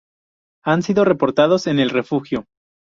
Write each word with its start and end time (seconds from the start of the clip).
Han 0.65 0.81
sido 0.81 1.05
reportados 1.05 1.67
en 1.67 1.77
el 1.79 1.91
refugio. 1.91 2.45